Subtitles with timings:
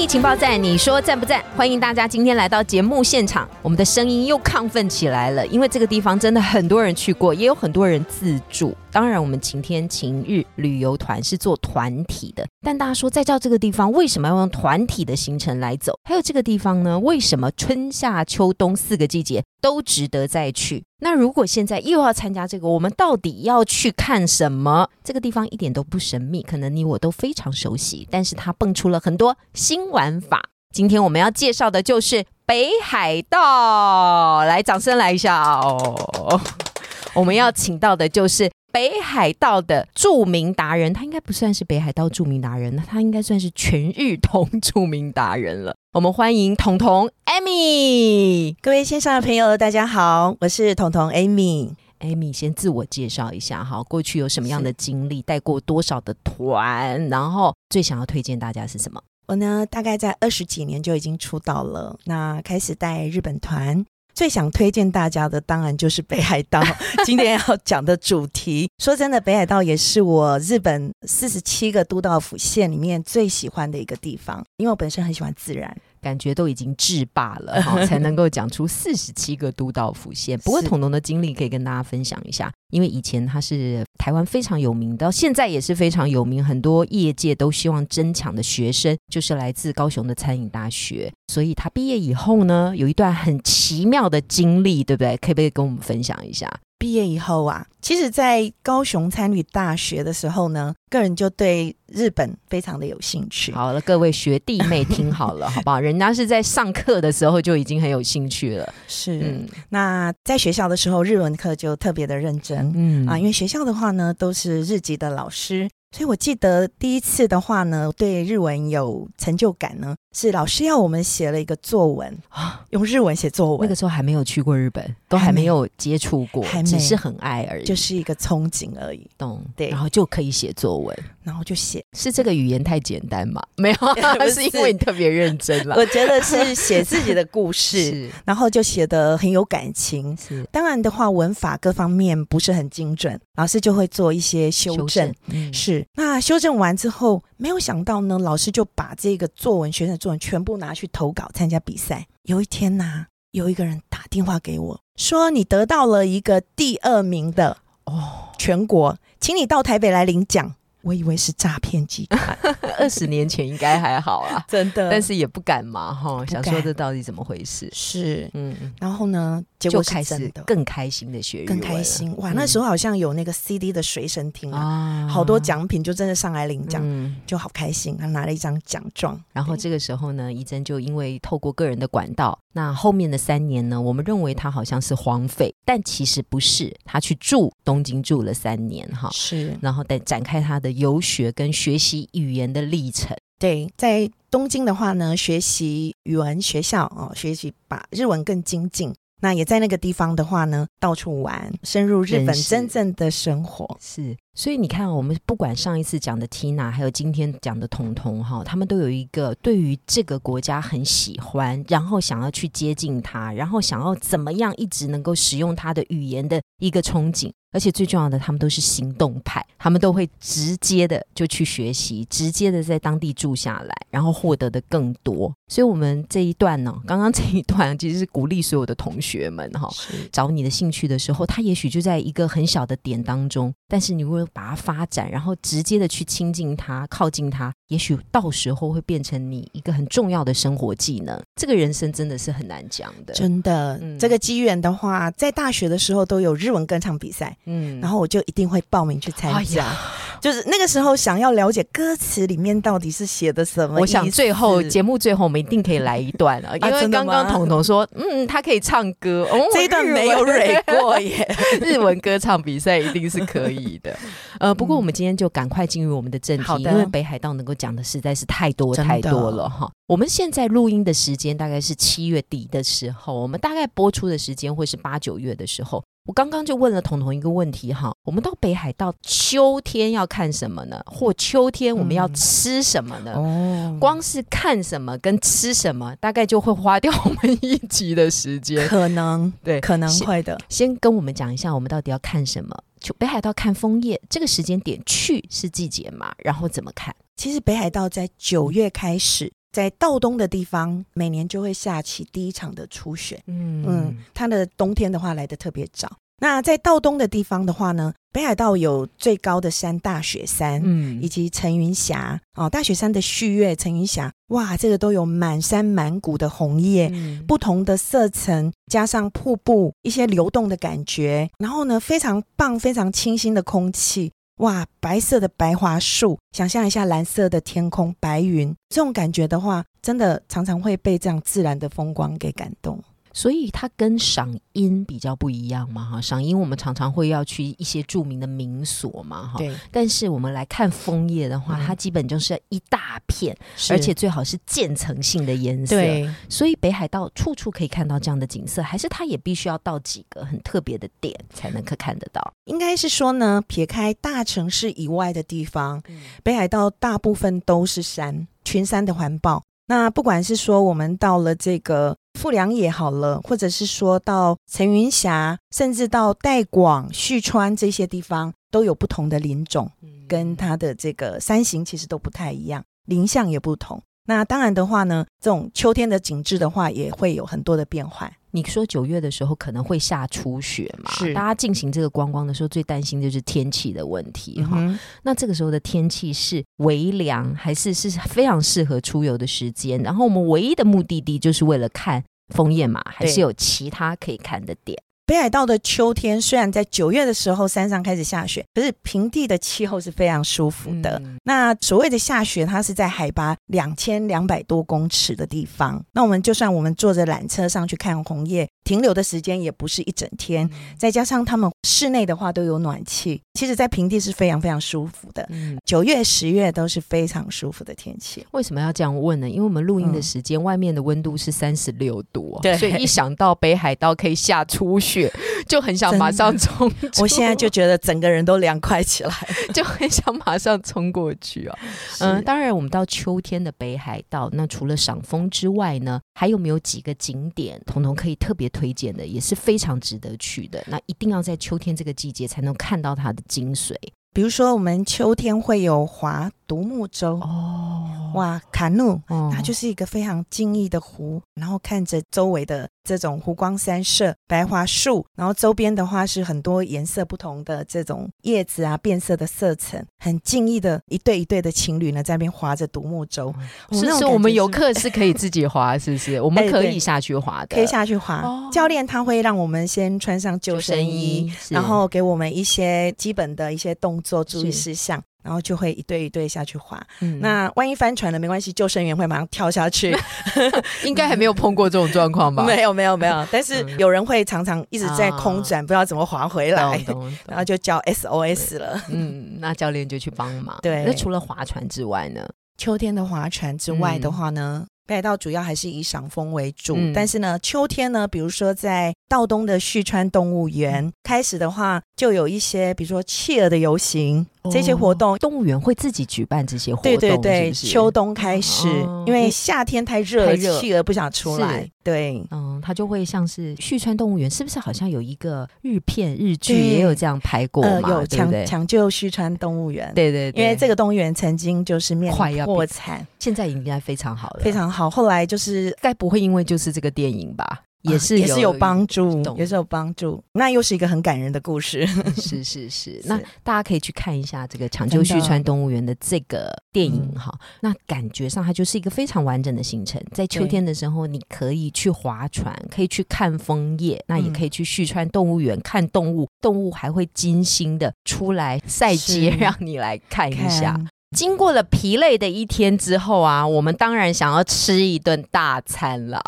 [0.00, 1.44] 疫情报站，你说赞不赞？
[1.54, 8.74] 欢迎大家今天来到节目现场，我们的声音又亢奋起来了，因为这个地方真的很多人去过，也有很多人自助。
[8.92, 15.96] 当然，我们晴天晴日旅游团是做团体的，但大家说再到这个地方，为什么要用团体的行程来走？
[16.04, 20.82] 还有这个地方呢，为什么春夏秋冬四个季节都值得再去？
[21.02, 24.88] 那如果现在又要参加这个，我们到底要去看什么？
[25.04, 30.42] 这个地方一点都不神秘，可能你我都非常熟悉，但是它蹦出了很多新玩法。
[30.74, 36.40] 今天我们要介绍的就是北海道，来，掌声来一下哦！
[37.14, 45.74] 我们要请到的就是北海道的著名达人，他应该不算是北海道著名达人，那他应该算是全日通著名达人了。
[45.92, 51.74] 我们欢迎彤彤 Amy，各位线上的朋友，大家好，我是彤彤 Amy。
[52.00, 59.02] Amy 先自我介绍一下哈，过去有什么样的经历，带过多少的团，然后最想要推荐大家是什么？
[59.26, 63.84] 我呢，大概在二十几年就已经出道了，那开始带日本团。
[64.20, 66.62] 最想推荐大家的，当然就是北海道。
[67.06, 75.74] 今天要讲的主题，说真的，北海道也是我日本四十七个都道府县里面最喜欢的一个地方，因为我本身很喜欢自然。
[76.00, 80.38] 感觉都已经制霸了 哈，才能够讲出四十七个都道府县。
[80.40, 91.12] 不过彤彤的经历可以跟大家分享一下，因为以前他是台湾非常有名的，现在也是非常有名，很多业界都希望争抢的学生就是来自高雄的餐饮大学。
[91.28, 95.16] 所以他毕业以后呢，有一段很奇妙的经历，对不对？
[95.18, 96.50] 可不可以跟我们分享一下？
[96.80, 103.52] 毕业以后啊，其实，在高雄参与大学的时候呢，个人就对日本非常的有兴趣。
[103.52, 105.78] 好了，各位学弟妹听好了， 好不好？
[105.78, 108.74] 人家是在上课的时候就已经很有兴趣了。
[108.88, 112.72] 是，那在学校的时候，日文课就特别的认真。
[112.74, 115.68] 嗯啊，因为学校的话呢，都是日籍的老师。
[115.92, 123.60] 所以我记得第一次的话呢，对日文有成就感呢，是老师要我们写了一个作文啊，用日文写作文。
[123.60, 129.08] 那个时候还没有去过日本，都还没有接触过，只是很爱而已，就是一个憧憬而已。
[129.16, 131.84] 懂对，然后就可以写作文，然后就写。
[131.92, 133.40] 是这个语言太简单吗？
[133.56, 133.76] 没有，
[134.34, 135.76] 是因为你特别认真了。
[135.76, 140.16] 我觉得是写自己的故事， 然后就写的很有感情。
[140.16, 145.14] 是，当然的话，文法各方面不是很精准，老师就会做一些修正。
[145.52, 145.86] 是。
[145.94, 152.06] 那修正完之后，没有想到呢，老师就把这个作文学生的作文全部拿去投稿参加比赛。
[152.24, 160.54] 有一天呐，有一个人打电话给我，说你得到了一个第二名的哦，全国，请你到台北来领奖。
[160.82, 162.38] 我以为是诈骗集团，
[162.78, 167.68] 二十年前应该还好啊， 真的，但是也不敢嘛，哈，想说这到底怎么回事？
[167.72, 172.32] 是，嗯，然后呢，结果开始更开心的学，更开心哇！
[172.32, 176.82] 那时候好像有那个 CD 的随身听啊，好多奖品，就真的上来领奖，
[177.24, 179.16] 就好开心，他拿了一张奖状。
[179.32, 190.80] 然后这个时候呢，怡珍就因为透过个人的管道，那后面的三年呢，我们认为他好像是荒废，但其实不是，他去住东京住了三年，哈，是，然后再展开他的。
[190.80, 198.94] 游学跟学习语言的历程，对，在东京的话呢，学习语文学校哦，学习把日文更精进。
[199.20, 203.78] 那也在那个地方的话呢，到处玩，深入日本真正的生活。
[203.80, 217.30] 是，所以你看，我们不管上一次讲的 Tina，还有今天讲的彤彤哈，他们都有一个对于这个国家很喜欢，然后想要去接近它，然后想要怎么样一直能够使用它的语言的一个憧憬。
[217.52, 225.34] 而且最重要的，他们都是行动派，他们都会直接的就去学习，直接的在当地住下来，然后获得的更多。
[225.48, 229.68] 所以，我们这一段呢，刚刚这一段其实是鼓励所有的同学们哈，
[230.12, 241.16] 找你的兴趣的时候，他也许就在一个很小的点当中，但是你如果把它发展，然后直接的去亲近它、靠近它，也许到时候会变成你一个很重要的生活技能。
[241.36, 243.80] 这个人生真的是很难讲的，真的。
[243.96, 247.36] 这个机缘的话，在大学的时候都有日文歌唱比赛。
[247.44, 249.72] 嗯，然后我就一定会报名去参加。
[250.20, 253.80] 就是那个时候想要了解歌词里面到底是写的什么。
[253.80, 261.26] 我想最后节目最后我们一定可以来一段了， 因为刚刚彤彤说，嗯，他可以唱歌， 哦，这一段没有蕊过耶。
[261.60, 263.96] 日文歌唱比赛一定是可以的。
[264.38, 269.70] 呃，不过我们今天就赶快进入我们的正题，因为北海道能够讲的实在是太多太多了哈。
[269.86, 275.82] 我们现在录音的时间大概是七月底的时候，我们大概播出的时间会是八九月的时候。
[276.10, 280.82] 我刚刚就问了彤彤一个问题哈，我们到北海道秋天要看什么呢？
[280.84, 283.12] 或秋天我们要吃什么呢？
[283.14, 288.66] 哦，光是看什么跟吃什么，大概就会花掉我们一集的时间。
[288.66, 290.36] 可能对，可能会的。
[290.48, 292.60] 先跟我们讲一下，我们到底要看什么？
[292.80, 296.12] 就北海道看枫叶，这个时间点去是季节嘛？
[296.24, 296.92] 然后怎么看？
[297.16, 299.32] 其实北海道在九月开始。
[299.52, 303.20] 在道东的地方，每年就会下起第一场的初雪。
[303.26, 305.90] 嗯嗯，它的冬天的话来的特别早。
[306.22, 316.92] 那在道东的地方的话呢，北海道有最高的山大雪山，嗯，以及层云峡哦，大雪山的旭月，层云峡，哇，这个都有满山满谷的红叶，
[317.26, 324.12] 不同的色层，加上瀑布一些流动的感觉，然后呢，非常棒，非常清新的空气。
[324.40, 332.82] 哇，白色的白桦树，想象一下蓝色的天空、白云，这种感觉的话，真的常常会被这样自然的风光给感动。
[333.12, 339.54] 所以它跟赏樱比较不一样嘛，哈，赏樱我们常常会要去一些著名的名所嘛，哈，对。
[339.70, 343.36] 但是我们来看枫叶的话，它基本就是一大片，
[343.70, 345.76] 而且最好是渐层性的颜色。
[345.76, 346.08] 对。
[346.28, 352.32] 所以北海道处处可以看到这样的景色，还是它也必须要到几个很特别的点才能可看得到？
[352.44, 355.82] 应该是说呢，撇开大城市以外的地方，
[356.22, 359.42] 北海道大部分都是山，群山的环抱。
[359.66, 361.96] 那不管是说我们到了这个。
[362.18, 369.70] 富良野好了，或者是说到陈云峡，甚至到代广、旭川这些地方，都有不同的林种，
[370.08, 373.82] 跟它的这个山形其实都不太一样，林相也不同。
[374.06, 378.10] 那当然的话呢，这种秋天的景致的话，也会有很多的变化。
[378.32, 380.90] 你说九月的时候可能会下初雪嘛？
[380.92, 384.78] 是，大家进行这个观光的时候，最担心就是天气的问题哈。
[385.02, 389.82] 那这个时候的天气是微凉，还是是非常适合出游的时间？
[389.82, 392.02] 然后我们唯一的目的地就是为了看
[392.34, 394.80] 枫叶嘛，还是有其他可以看的点？
[395.10, 401.02] 北海道的秋天虽然在九月的时候山上开始下雪，可是平地的气候是非常舒服的。
[401.24, 405.84] 那所谓的下雪，它是在海拔两千两百多公尺的地方。
[405.94, 410.48] 那我们就算我们坐着缆车上去看红叶，停留的时间也不是一整天。
[410.78, 415.28] 再加上他们室内的话都有暖气，其实在平地是非常非常舒服的。
[415.66, 418.24] 九月、十月都是非常舒服的天气。
[418.30, 419.28] 为什么要这样问呢？
[419.28, 425.12] 因为我们录音的时间外面的温度是三十六度，对，所以一想到北海道可以下初雪。
[425.48, 426.70] 就很想马上冲，
[427.00, 429.12] 我现在就觉得整个人都凉快起来，
[429.52, 431.58] 就很想马上冲过去啊！
[431.98, 440.62] 嗯，当然，我们到秋天的北海道，那除了赏枫之外呢，还有没有几个景点，彤彤可以特别推推荐的，也是非常值得去的？
[440.66, 443.74] 那一定要在秋天这个季节才能看到它的精髓。
[444.12, 449.00] 比如说，我们秋天会有划独木舟哦，哇，卡努，
[449.32, 463.32] 它就是一个非常静谧的湖，然后看着周围的这种湖光山色、白桦树，然后周边的话是很多颜色不同的这种叶子啊，变色的色层，很静谧的一对一对的情侣呢，在那边划着独木舟。
[463.70, 466.18] 是是，我们游客是可以自己划，是不是？
[466.20, 468.24] 我们可以下去划的，可以下去划。
[468.50, 473.99] 教练他会让我们先穿上救生衣，然后给我们一些基本的一些动。
[474.02, 476.80] 做注意事项，然后就会一对一对下去滑。
[477.20, 479.96] 那万一翻船了，没关系，救生员会马上跳下去。
[480.84, 482.44] 应该还没有碰过这种状况吧？
[482.44, 483.26] 没有，没有，没有。
[483.32, 486.84] 但是有人会常常一直在空转，不知道怎么划回来，
[487.26, 488.82] 然后就叫 SOS 了。
[488.88, 490.58] 嗯，那教练就去帮忙。
[490.62, 492.28] 对，那除了划船之外呢？
[492.56, 494.66] 秋天的划船之外的话呢？
[494.86, 506.96] 北海道主要还是以赏枫为主，但是呢，秋天呢，比如说在道东的旭川动物园开始的话，就有一些，比如说企鹅的游行这些活动，动物园会自己举办这些活动。
[506.96, 508.66] 对对对，秋冬开始，
[509.06, 511.70] 因为夏天太热，企鹅不想出来。
[511.82, 517.90] 对，嗯，它就会像是旭川动物园，是不是好像有一个日片日剧也有这样拍过嘛？
[517.90, 524.70] 有抢抢救旭川动物园，对对，因为这个动物园曾经就是面临破产，现在应该非常好了，非常。
[524.70, 527.60] 好，后来就是该不会因为就是这个电影吧？
[527.82, 530.22] 也是也是有帮助，也是有帮助。
[530.32, 533.00] 那又是一个很感人的故事， 是是是。
[533.04, 537.32] 那大家可以去看一下这个抢救旭川动物园的这个电影哈。
[537.60, 540.00] 那感觉上它就是一个非常完整的行程。
[540.12, 550.78] 在秋天的时候，你可以去划船，可以去看枫叶，那也可以去旭川动物园看动物，动物还会精心的出来赛街， 让你来看一下。
[551.16, 556.22] 经过了疲累的一天之后啊，我们当然想要吃一顿大餐了。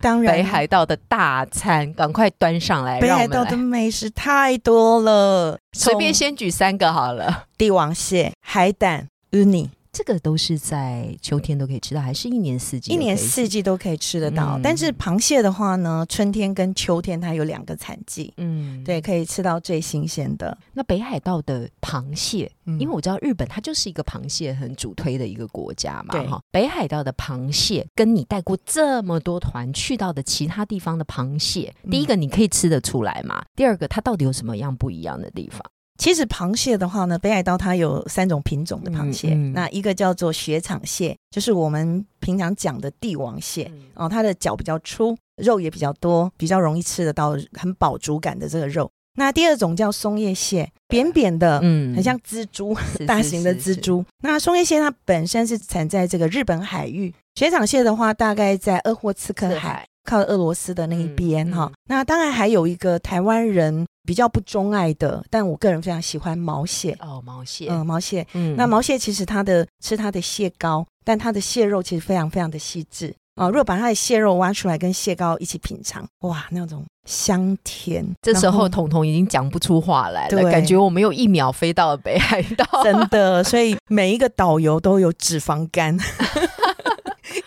[0.00, 3.00] 当然，北海道的大餐赶快端上来。
[3.00, 9.70] 北海道的美食太多了，随便先举三个好了：帝王蟹、海胆、乌尼。
[9.98, 12.92] 这个都是在秋天都可以吃到，还是一年四季？
[12.92, 14.56] 一年四季都可以吃得到。
[14.62, 20.56] 但是螃蟹的话呢，春天跟秋天它有两个产季，嗯，对，可以吃到最新鲜的。
[20.72, 26.40] 那北海道的螃蟹，因为我知道日本它就是一个螃蟹很主推的一个国家嘛，哈。
[26.52, 33.44] 北海道的螃蟹跟你带过这么多团去到的其他地方的螃蟹，第一个你可以吃得出来嘛？
[33.56, 35.60] 第二个它到底有什么样不一样的地方？
[35.98, 39.34] 其实螃蟹的话呢，北海道它有三种品种的螃蟹。
[39.52, 48.88] 那一个叫做雪场蟹，就是我们平常讲的帝王蟹哦，它的脚比较粗，肉也比较多，比较容易吃得到，很饱足感的这个肉。
[49.16, 54.04] 那第二种叫松叶蟹，扁扁的，嗯，很像蜘蛛，大型的蜘蛛。
[54.22, 61.72] 那松叶蟹它本身是产在这个日本海域，雪场蟹的话大概在鄂霍次克海，靠俄罗斯的那一边哈。
[61.88, 63.84] 那当然还有一个台湾人。
[64.08, 73.48] 比较不钟爱的，但我个人非常喜欢毛蟹哦，毛蟹，嗯，毛蟹，嗯，那毛蟹其实它的吃它的蟹膏，但它的蟹肉其实非常非常的细致啊。
[73.48, 78.02] 如果把它的蟹肉挖出来跟蟹膏一起品尝，哇，那种香甜。
[78.22, 83.44] 这时候彤彤已经讲不出话来了，感觉我们有一秒飞到了北海道，真的。
[83.44, 85.94] 所以每一个导游都有脂肪肝，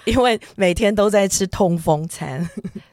[0.05, 2.49] 因为每天都在吃痛风餐。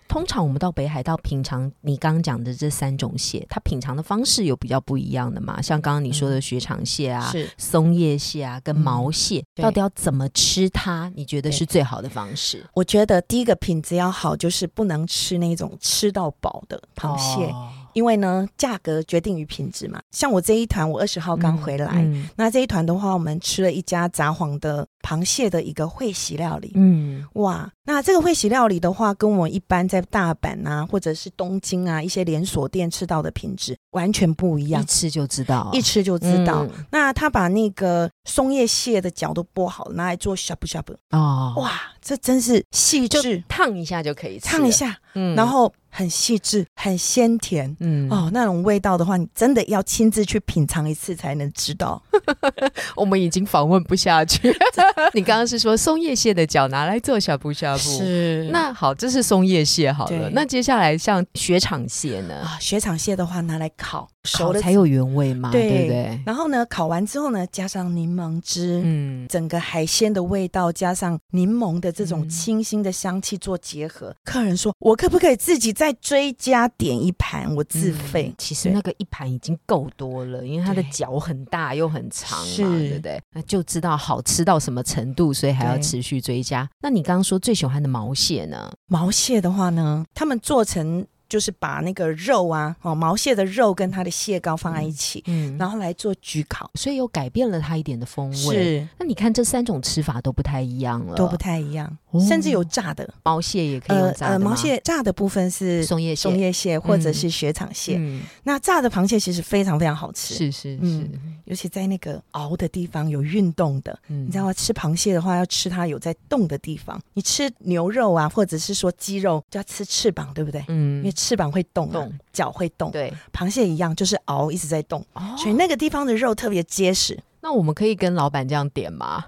[0.09, 5.61] 通常我们到北海道品尝你刚刚讲的这三种蟹，它品尝的方式有比较不一样的嘛？
[5.61, 11.13] 像刚刚你说的雪场蟹啊、松叶蟹啊跟毛蟹，到底要怎么吃它？
[11.15, 12.65] 你觉得是最好的方式？
[12.73, 17.55] 我觉得第一个品质要好，就是不能吃那种吃到饱的螃蟹。
[17.99, 20.01] 因为呢，价格决定于品质嘛。
[20.13, 26.71] 像我这一团，我二十号刚回来，那这一团的话，我们吃了一家札幌的螃蟹的一个会席料理。
[26.77, 34.81] 嗯，哇，那这个会席料理的话，跟我一般在大阪啊，或者是东京啊一些连锁店吃到的品质完全不一样。
[34.81, 36.65] 一吃就知道，一吃就知道。
[36.93, 40.85] 那他把那个松叶蟹的脚都剥好，拿来做 shop shop。
[41.11, 45.73] 哦，哇，这真是细致，烫一下就可以吃，烫一下，嗯，然后。
[45.99, 52.01] 很细致，很鲜甜，嗯哦，那种味道的话，你真的要亲自去品尝一次才能知道。
[52.95, 54.57] 我们已经访问不下去。
[55.13, 60.31] 你刚刚是说松叶蟹的脚拿来做小布小布，是那好，这是松叶蟹好了。
[60.33, 62.37] 那接下来像雪场蟹呢？
[62.45, 64.09] 啊，雪场蟹的话拿来烤。
[64.29, 66.21] 熟了才有原味嘛，对不对？
[66.27, 74.15] 然后呢，烤完之后呢，加上柠檬汁，嗯，整个海鲜的味道加上柠檬的这种清新的香气做结合。
[74.25, 77.55] 客人说：“我可不可以自己再追加点一盘？
[77.55, 83.21] 我自费。”其实那个一盘已经够多了，因为它的脚很大又很长嘛，对不对？
[83.33, 86.69] 那就知道好吃到什么程度，所以还要持续追加。
[86.83, 88.71] 那你刚刚说最喜欢的毛蟹呢？
[88.87, 91.07] 毛蟹的话呢，他们做成。
[91.29, 98.37] 就是把那个肉啊，哦，毛蟹的肉跟它的蟹膏放在一起，嗯，然后来做焗烤，所以又改变了它一点的风味。
[98.37, 103.09] 是，那你看这三种吃法都不太一样了，都不太一样，甚至有炸的。
[103.25, 108.01] 毛蟹也可以用炸的毛蟹炸的部分是松叶松叶蟹或者是雪场蟹。
[108.45, 111.11] 那炸的螃蟹其实非常非常好吃，是是是，
[111.45, 114.53] 尤其在那个熬的地方有运动的，你知道吗？
[114.53, 117.01] 吃螃蟹的话要吃它有在动的地方。
[117.15, 120.65] 你吃牛肉啊，或者是说鸡肉，就要吃翅膀，对不对？
[120.69, 122.13] 嗯，因为翅膀会动，动。
[122.33, 125.05] 脚会动，对，螃蟹一样，就是熬一直在动，
[125.37, 127.19] 所以那个地方的肉特别结实。
[127.49, 129.25] 那我们可以跟老板这样点吗？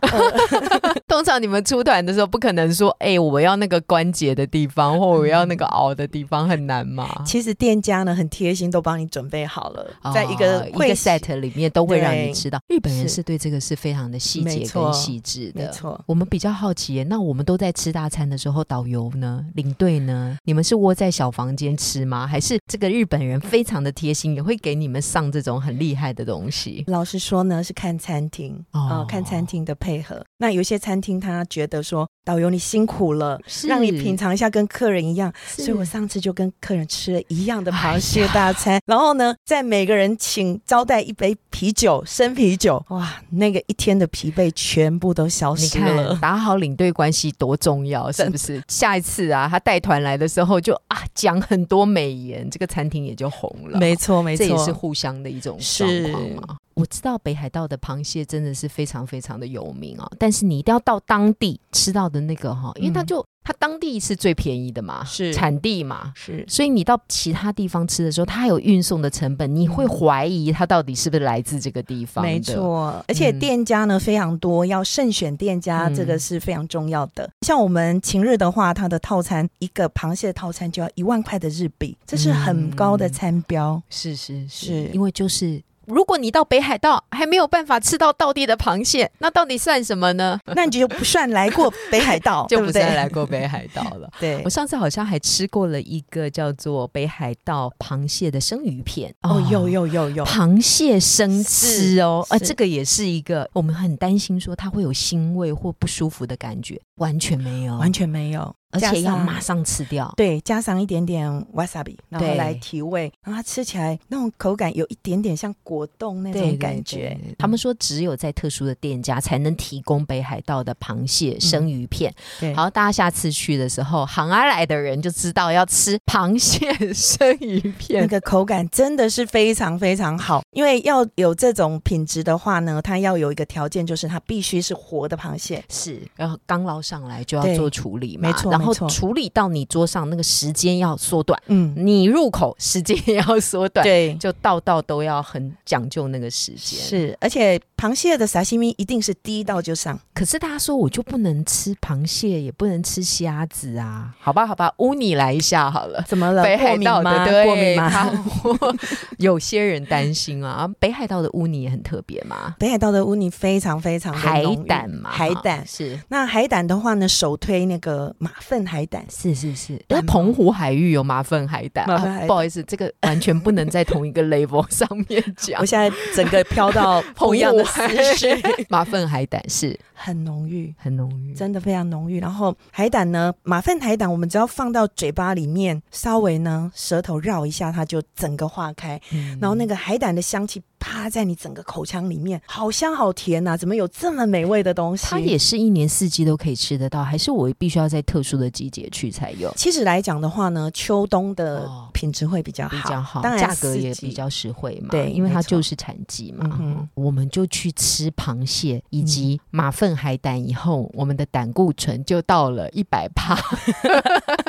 [1.09, 7.09] 通常你们出团的时候不可能说，哎，我要那个关节的地方，或我要那个熬的地方，很难吗？
[7.25, 12.61] 其实店家呢很贴心，都帮你准备好了，在一个一个 set 里面都会让你吃到。
[12.69, 15.65] 日本人是对这个是非常的细节跟细致的。
[15.65, 22.27] 没错，我们比较好奇，那我们都在吃大餐的时候，导游呢、领队呢，你们是窝在小房间吃吗？
[22.27, 26.85] 还是这个日本人非常的贴心，也会给你们上这种很厉害的东西？
[26.89, 28.10] 老实说呢，是看餐。
[28.11, 30.25] 餐厅哦，看餐厅的配合。
[30.39, 38.81] 那有些餐厅他觉得说，导游你辛苦了，让你品尝一下跟客人一样，所以我上次就跟客人吃了一样的螃蟹大餐。
[38.87, 42.85] 然后呢，在每个人请招待一杯啤酒，生啤酒。
[42.89, 46.19] 哇，那个一天的疲惫全部都消失了。
[46.21, 48.61] 打好领队关系多重要， 是不是？
[48.67, 53.79] 下一次啊，他带团来的时候就啊讲很多美言，这个餐厅也就红了。
[53.79, 56.57] 没错，没错，这也是互相的一种状况嘛。
[56.75, 72.23] 我知道北海道的螃蟹真的是非常非常的有名啊，但是你一定要到当地吃到的那个哈，因为它就它当地是最便宜的嘛，是产地嘛，是，所以你到其他地方吃的时候，它有运送的成本，你会怀疑它到底是不是来自这个地方。
[72.23, 77.29] 没错，而且店家呢非常多，要慎选店家，这个是非常重要的。
[77.43, 83.83] 像我们晴日的话，它的套餐一个螃蟹套餐就要一万块的日币，这是很高的餐标。
[83.91, 85.61] 是是是，因为就是。
[85.91, 90.39] 如果你到北海道还没有办法吃到道地的螃蟹，那到底算什么呢？
[90.55, 94.11] 那你就不算来过 北海道，就不算来过北海道了。
[94.21, 94.41] 对。
[94.45, 99.13] 我上次好像还吃过了一个叫做北海道螃蟹的生鱼片。
[99.23, 100.25] 哦，有有有有。
[100.25, 108.55] 螃蟹生吃哦，啊，这个也是一个我们很担心说它会有腥味或不舒服的感觉，完全没有，完全没有。
[108.71, 117.19] 而且要马上吃掉，对，加上一点点 wasabi，然后来提味，然后它吃起来那种口感有一点点像果冻那种感觉。
[117.37, 122.15] 他们说只有在特殊的店家才能提供北海道的螃蟹生鱼片。
[122.55, 130.43] 好，大家下次去的时候，航阿来的人就知道要吃螃蟹生鱼片，那个口感真的是非常非常好。
[130.53, 138.60] 因为要有这种品质的话呢，它要有一个条件，就是它必须是活的螃蟹，是，然后刚捞上来就要做处理嘛，没错。
[138.61, 146.79] 然后处理到你桌上那个时间要缩短，嗯，你入口时间也要缩短，对，就道道都要很讲究那个时间。
[146.79, 149.99] 是，而且螃蟹的沙西米一定是第一道就上。
[150.13, 154.15] 可是大家说我就不能吃螃蟹，也不能吃虾子啊？
[154.21, 156.05] 好吧，好吧，乌尼来一下好了。
[156.07, 156.43] 怎么了？
[156.43, 158.25] 北海道的过敏吗？
[159.19, 160.69] 有些人担心啊。
[160.79, 162.55] 北海道的乌尼也很特别嘛。
[162.59, 165.99] 北海道的乌尼非常非常海胆嘛，海胆是。
[166.09, 169.07] 那海胆的话呢，首推那个马粪海胆。
[169.09, 171.87] 是是是，那澎湖海域有马粪海胆，
[172.27, 175.61] 不好意思，这个完全不能在同一个 level 上面讲。
[175.61, 178.29] 我现在整个飘到同样的思绪，
[178.69, 182.19] 马粪海胆是很浓郁，很浓郁，真的非常浓郁。
[182.19, 189.01] 然后海胆呢，马粪海胆，我们只要放到嘴巴里面，稍微呢舌头绕一下，它就整个化开，
[189.41, 190.61] 然后那个海胆的香气。
[190.81, 193.57] 趴在你整个口腔里面，好香好甜呐！
[193.57, 195.07] 怎么有这么美味的东西？
[195.09, 199.53] 它也是一年四季都可以吃得到，还是我必须要在特殊的季节去才有？
[199.57, 204.89] 其实来讲的话呢，秋冬的品质会比较好，比较好，当然价格也比较实惠嘛。
[204.91, 206.59] 对，因为它就是产季嘛。
[206.59, 213.39] 嗯我们就去吃螃蟹以及马粪海胆，以后我们的胆固醇就到了一百帕。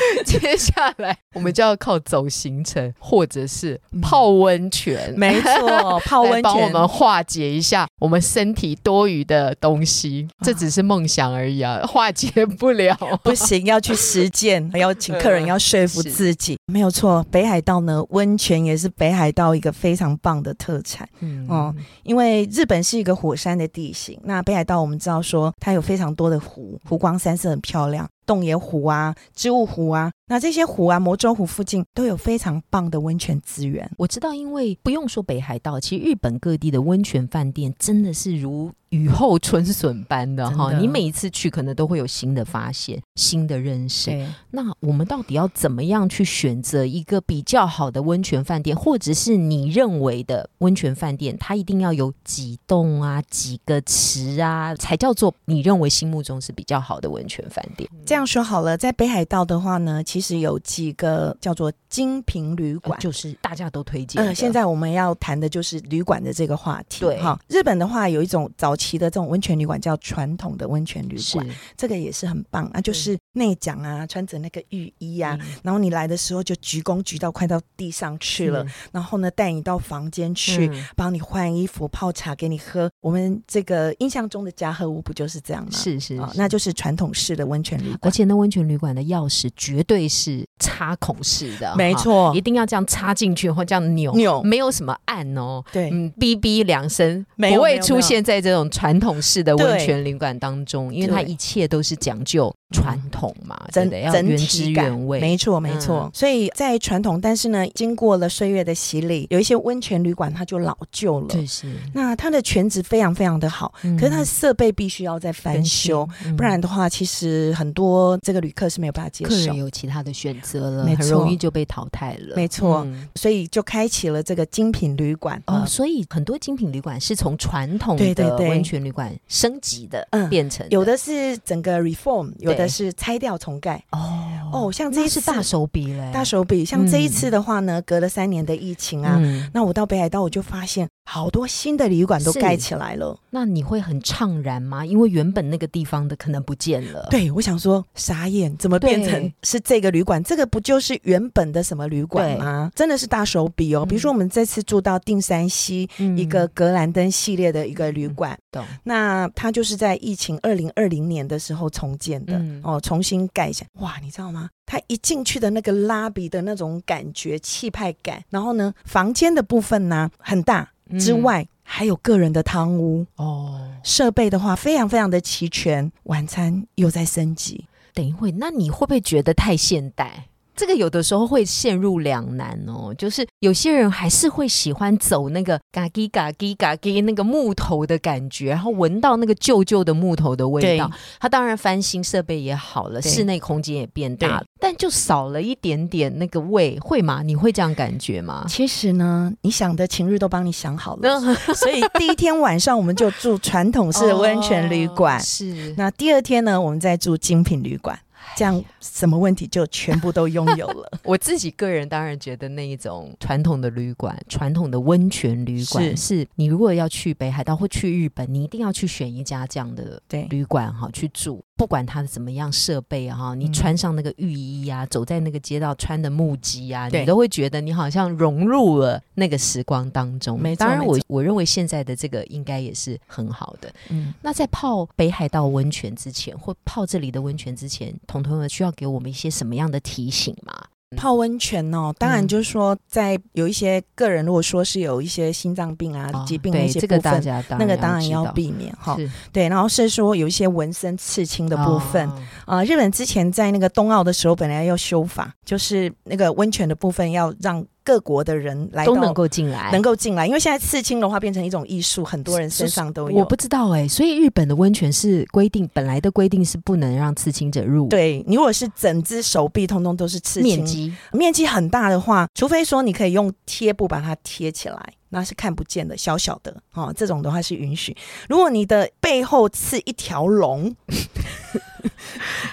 [0.24, 10.28] 接下来 我们就要靠走行程，或者是泡温泉，没错， 泡温泉帮我们化解一下我们身体多余的东西。
[10.42, 17.24] 这只是梦想而已啊，化解不了，不行，要去实践，要请客人要说服自己，没有错。
[17.30, 21.08] 北海道呢，温泉也是北海道一个非常棒的特产。
[21.20, 28.08] 嗯哦，因为日本是一个火山的地形，那北海道我们知道说它有非常多的湖，湖光山色很漂亮。
[28.26, 33.90] 洞爷湖啊，知物湖啊，那这些湖啊，魔州湖附近都有非常棒的温泉资源。
[33.98, 38.72] 我知道，因为不用说北海道，其实日本各地的温泉饭店真的是如。
[38.92, 44.10] 雨后春笋般的哈，你每一次去可能都会有新的发现、新的认识。
[44.50, 51.34] 那我们到底要怎么样去选择一个比较好的温泉饭店，或者是你认为的温泉饭店？
[51.38, 57.88] 它一定要有几栋啊、几个池啊，才叫做你认为心目中是比较好的温泉饭店？
[58.04, 64.22] 这样说好了，在北海道的话呢，其实有几个叫做精品旅馆，就是大家都推荐。
[64.22, 67.00] 嗯，现在我们要谈的就是旅馆的这个话题。
[67.00, 68.76] 对哈，日本的话有一种早。
[68.82, 82.90] 期的这种温泉旅馆叫传统的温泉旅馆，这个也是很棒啊，就是内讲啊，穿着那个浴衣啊，然后你来的时候就鞠躬鞠到快到地上去了，然后呢带你到房间去，帮你换衣服、泡茶给你喝。
[83.00, 85.70] 我们这个印象中的家和屋不就是这样吗？
[85.70, 98.62] 是是，那就是传统式的温泉旅馆，而且那温泉旅馆的钥匙绝对是插孔式的，没错，一定要这样插进去或这样扭扭，没有什么按哦，对，嗯，哔哔两声，不会出现在这种。
[98.72, 106.10] 传统式的温泉旅馆当中，因为它一切都是讲究传统嘛，真的要原汁原味，没错没错。
[106.12, 111.72] 所以在传统，但是呢，经过了岁月的洗礼，有一些温泉旅馆它就老旧了，对是。
[111.92, 122.86] 那它的全职非常非常的好，可是它的设备必须要再翻修，不然的话，其实很多这个旅客是没有办法接受，客人有其他的选择了，很容易就被淘汰了，没错。
[123.14, 133.82] 所以就开启了这个精品旅馆哦，所以很多精品旅馆是从传统的温泉旅馆升级的，嗯，变成有的是整个 reform，有的是拆掉重盖。
[133.90, 134.28] 哦。
[134.52, 139.18] 哦，像这一次大手笔嘞，大手笔，像这一次的话呢，隔了三年的疫情啊，
[139.54, 140.86] 那我到北海道我就发现。
[141.04, 144.86] 好多新的旅馆都盖起来了，那你会很怅然吗？
[144.86, 147.06] 因为原本那个地方的可能不见了。
[147.10, 150.22] 对，我想说傻眼，怎么变成是这个旅馆？
[150.22, 152.70] 这个不就是原本的什么旅馆吗？
[152.74, 153.84] 真的是大手笔哦！
[153.84, 158.38] 比如说我们这次住到定山溪一个格兰登系列的一个旅馆，
[158.84, 163.66] 那它就是在疫情二零二零年的时候重建的哦，重新盖一下。
[163.80, 164.48] 哇，你知道吗？
[164.64, 170.70] 它一进去的那个拉比的那种感觉、气派感，然后呢，房间的部分呢很大。
[170.98, 173.06] 之外还有个人的汤屋。
[173.16, 177.66] 哦，设备的话非常非常的齐全，晚餐又在升级。
[177.94, 180.28] 等一会，那你会不会觉得太现代？
[180.54, 190.90] 这个有的时候会陷入两难哦，就是有些人还是会喜欢走那个嘎叽嘎叽嘎叽那个木头的感觉，然后闻到那个旧旧的木头的味道。
[191.18, 197.22] 他当然翻新设备也好了，室内空间也变大了，但就少了一点点那个味，会吗？
[197.22, 198.46] 你会这样感觉吗？
[198.48, 201.20] 其实呢，你想的情日都帮你想好了，
[201.54, 207.98] 所以第一天晚上我们就住传统式的温泉旅馆，是那第二天呢，我们再住精品旅馆。
[208.34, 210.90] 这样什么问题就全部都拥有了。
[211.04, 221.44] 我自己个人当然觉得那一种传统的旅馆、传统的温泉旅馆，是你如果要去北海道或去日本，你一定要去选一家这样的旅馆哈去住。
[221.62, 230.42] 不管它怎么样设备哈，你穿上那个浴衣啊，走在那个街道穿的木屐啊，你都会觉得你好像融入了那个时光当中。
[230.56, 233.72] 当然，我我认为现在的这个应该也是很好的。
[233.90, 240.52] 嗯，那在泡北海道温泉之前，或泡这里的温泉之前，彤彤需要给我们一些什么样的提醒吗？
[240.96, 248.96] 泡温泉哦，当然就是说，在有一些个人如果说是有一些心脏病啊疾病的一些部分，那个当然要避免哈。
[249.32, 252.08] 对，然后是说有一些纹身刺青的部分
[252.46, 257.64] 啊，日本之前在那个冬奥的时候本来要修法，就是那个温泉的部分要让。
[257.84, 263.16] 各国的人来都能够进来，能够进来，因为现在刺青的话变成一种艺术，很多人身上都有。
[263.16, 267.88] 我不知道哎，所以日本的温泉是规定，本来的规定是不能让刺青者入。
[267.88, 277.96] 对你如果是整只手臂通通都是刺青，面积面积很大的话，除非说你可以用贴布把它贴起来，那是看不见的，小小的哦，这种的话是允许。
[278.28, 280.74] 如果你的背后刺一条龙。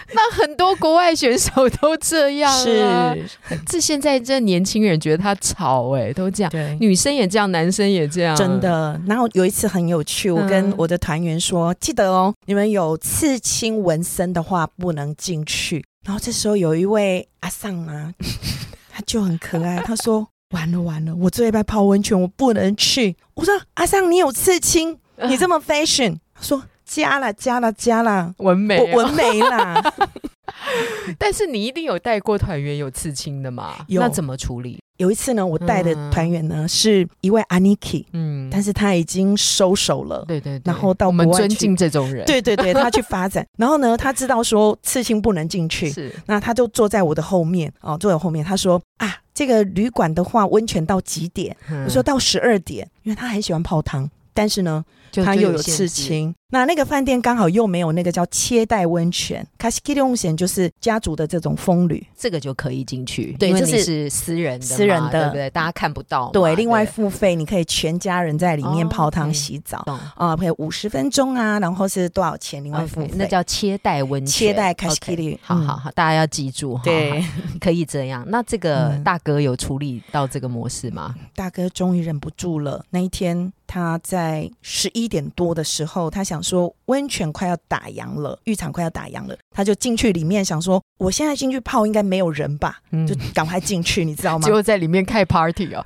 [0.13, 3.15] 那很多国外选手都这样啊！
[3.65, 6.51] 这现在这年轻人觉得他吵哎，都这样。
[6.51, 8.99] 对，女生也这样，男生也这样，真的。
[9.05, 18.11] 然后有一次很有趣，我跟我的团员说：“记得哦，你们有刺青纹身的话不能进去。”然后这时候有一位阿尚啊，
[18.91, 26.63] 他就很可爱，他说：“完了完了，我最爱泡温泉，我不能去。”我说：“阿尚，你有刺青，你这么 fashion。”他说。
[26.89, 29.79] 加了加了加了，纹眉纹眉啦。
[31.17, 33.75] 但是你一定有带过团员有刺青的嘛？
[33.87, 34.79] 有，那怎么处理？
[34.97, 40.25] 有一次呢，我带的团员呢是一位 Aniki，嗯，但是他已经收手了。
[40.27, 42.25] 对对，对然后到我们尊敬这种人。
[42.25, 43.45] 对对对， 他去发展。
[43.57, 48.43] 然后呢，他知道说刺青不能进去，是，那他就坐在我的后面哦，坐在后面。
[48.43, 51.55] 他说啊，这个旅馆的话，温泉到几点？
[51.85, 54.83] 我说到十二点，因为他很喜欢泡汤，但是呢。
[55.25, 63.33] 他又有刺青，那那个饭店刚好又没有那个叫切带温泉，卡西基利温泉就是家族的这种风旅，这个就可以进去。
[63.33, 65.49] 对，这是私人的，私人的，对不对？
[65.51, 66.31] 大家看不到。
[66.31, 69.85] 对，另外付费，你可以全家人在里面泡汤洗澡
[70.15, 72.63] 啊，可以五十分钟啊，然后是多少钱？
[72.63, 75.39] 另外付费，那叫切带温泉，切带卡西基利。
[75.43, 77.23] 好好好，大家要记住哈，对，
[77.59, 78.25] 可以这样。
[78.27, 81.13] 那这个大哥有处理到这个模式吗？
[81.35, 83.53] 大哥终于忍不住了，那一天。
[83.71, 94.45] 他在十一点多的时候，他想说温泉快要打烊了，浴场快要打烊了，他就进去里面想说，我现在进去泡应该没有人吧，就赶快进去，你知道吗？
[94.47, 95.85] 结果在里面开 party 哦，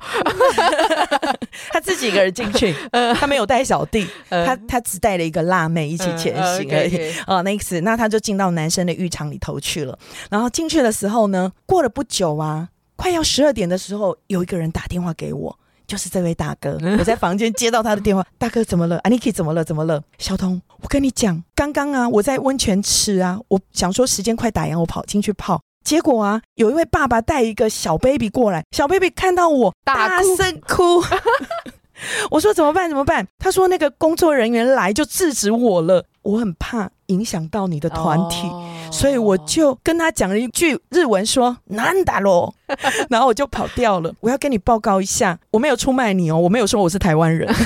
[1.70, 2.74] 他自己一个人进去，
[3.18, 7.12] 他没有带小弟，他他只带了一个辣妹一起前行而已。
[7.26, 9.98] 哦，那次那他就进到男生的浴场里头去了。
[10.30, 15.58] 然后进去的时候呢，过了不久啊，快要十二点的时候，有一个人打电话给我。
[15.86, 16.78] 就是这位大哥。
[16.98, 19.64] 我在房间接到他的电话， 大哥怎么了？Aniki 怎么了？
[19.64, 20.02] 怎么了？
[20.18, 25.60] 小童，我跟你讲，刚刚啊，我在温泉池啊，我想说时间快打烊，我跑进去泡。
[25.84, 31.02] 结果啊，有一位爸爸带一个小 baby 过来，小 baby 看到我大声哭。
[32.30, 32.88] 我说怎么办？
[32.88, 33.26] 怎么办？
[33.38, 38.50] 他说那个工作人员来就制止我了，我很怕影响到你的团体，
[38.94, 42.54] 所以我就跟他讲了一句日文说难打咯，
[43.10, 44.14] 然后我就跑掉了。
[44.20, 47.52] 我要跟你报告一下，我没有出卖你哦，我没有说我是台湾人。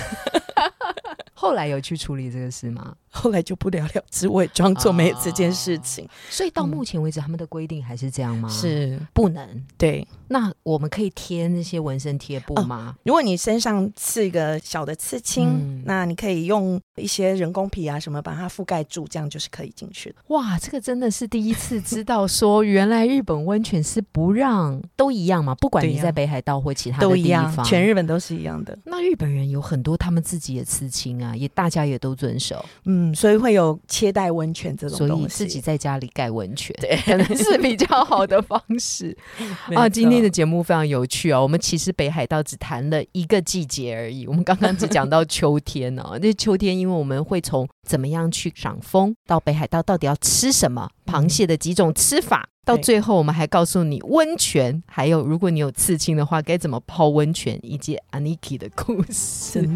[1.34, 2.94] 后来有去处理这个事吗？
[3.10, 6.08] 后来就不了了之，我也装作没有这件事情。
[6.30, 8.48] 所以到目前为止，他们的规定还是这样吗？
[8.48, 9.46] 是不能。
[9.76, 12.94] 对，那我们可以贴那些纹身贴布吗？
[13.04, 20.16] 如果你身上刺一个小的刺青，那你可以用一些人工皮啊什么把它覆盖住，这样就是可以进去的。
[20.28, 25.54] 哇，这个真的是第一次知道，说原来日本温泉是不让 都一样嘛？
[25.54, 28.78] 不管你在北海道或其他都一样，全日本都是一样的。
[28.84, 32.64] 那日本人有很多他们自己的刺青啊，也大家也都遵守。
[32.84, 39.16] 嗯，所以会有切带温泉这种东西，自己在家里盖温泉，对， 可能是比较好的方式
[39.74, 39.88] 啊。
[39.88, 46.18] 今天的节目非常有趣哦，我们其实北海道只谈了一个季节而已，我们刚刚只讲到秋天哦。
[46.20, 52.48] 那秋天，因为我们会从怎么样去赏枫，到北海道到底要吃什么，螃蟹的几种吃法。
[52.68, 59.66] 到最后，我们还告诉你温泉，还有如果你有刺青的话，该怎么泡温泉，以及 Aniki 的故事。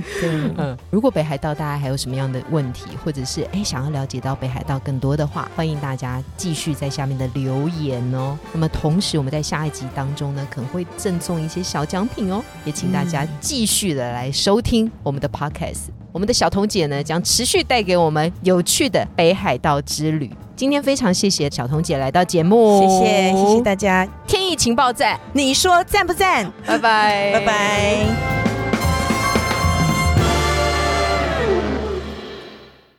[0.58, 8.38] 嗯，如果北海道大家还有什么样的问题，或者是哎想要了解到北海道更多的话，欢迎大家继续在下面的留言哦。
[8.52, 15.88] 那么同时，我们在下一集当中呢，可能会赠送一些小奖品哦，也请大家继续的来收听我们的 Podcast。
[16.12, 20.30] 我们的小彤姐呢，将持续带给我们有趣的北海道之旅。
[20.62, 24.06] 今天非常谢谢小彤姐来到节目，谢谢谢谢大家。
[24.28, 26.48] 天意情报站，你说赞不赞？
[26.64, 28.51] 拜拜拜拜。